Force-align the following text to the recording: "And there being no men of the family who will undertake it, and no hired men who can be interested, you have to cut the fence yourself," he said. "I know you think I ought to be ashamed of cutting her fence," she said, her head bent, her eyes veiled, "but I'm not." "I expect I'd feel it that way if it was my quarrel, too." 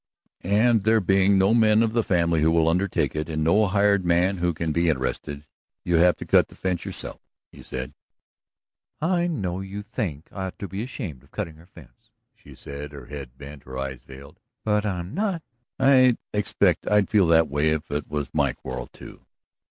"And 0.41 0.81
there 0.81 0.99
being 0.99 1.37
no 1.37 1.53
men 1.53 1.83
of 1.83 1.93
the 1.93 2.01
family 2.03 2.41
who 2.41 2.49
will 2.49 2.67
undertake 2.67 3.15
it, 3.15 3.29
and 3.29 3.43
no 3.43 3.67
hired 3.67 4.03
men 4.03 4.37
who 4.37 4.51
can 4.51 4.71
be 4.71 4.89
interested, 4.89 5.43
you 5.83 5.97
have 5.97 6.15
to 6.17 6.25
cut 6.25 6.47
the 6.47 6.55
fence 6.55 6.83
yourself," 6.85 7.21
he 7.51 7.61
said. 7.61 7.93
"I 8.99 9.27
know 9.27 9.59
you 9.61 9.83
think 9.83 10.27
I 10.31 10.45
ought 10.47 10.57
to 10.57 10.67
be 10.67 10.81
ashamed 10.81 11.21
of 11.21 11.29
cutting 11.29 11.57
her 11.57 11.67
fence," 11.67 12.09
she 12.33 12.55
said, 12.55 12.93
her 12.93 13.05
head 13.05 13.37
bent, 13.37 13.61
her 13.65 13.77
eyes 13.77 14.03
veiled, 14.03 14.39
"but 14.63 14.87
I'm 14.87 15.13
not." 15.13 15.43
"I 15.77 16.17
expect 16.33 16.89
I'd 16.89 17.11
feel 17.11 17.27
it 17.27 17.35
that 17.35 17.47
way 17.47 17.69
if 17.69 17.91
it 17.91 18.07
was 18.09 18.33
my 18.33 18.53
quarrel, 18.53 18.87
too." 18.87 19.27